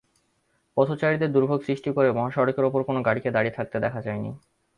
পথচারীদের 0.77 1.29
দুর্ভোগ 1.31 1.59
সৃষ্টি 1.63 1.89
করে 1.91 2.09
মহাসড়কের 2.11 2.65
ওপর 2.65 2.81
কোনো 2.83 2.99
গাড়িকে 3.01 3.29
দাঁড়িয়ে 3.31 3.55
থাকতে 3.57 3.77
দেখা 3.79 3.99
যায়নি। 4.01 4.31